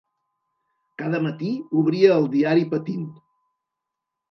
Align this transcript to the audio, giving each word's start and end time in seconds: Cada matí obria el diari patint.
Cada 1.01 1.19
matí 1.25 1.51
obria 1.83 2.17
el 2.23 2.27
diari 2.39 2.67
patint. 2.75 3.07